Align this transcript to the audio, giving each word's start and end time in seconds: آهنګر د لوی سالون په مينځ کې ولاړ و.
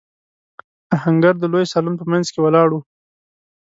آهنګر 0.95 1.35
د 1.39 1.43
لوی 1.51 1.65
سالون 1.71 1.95
په 1.97 2.05
مينځ 2.11 2.27
کې 2.33 2.39
ولاړ 2.41 2.67
و. 2.73 2.79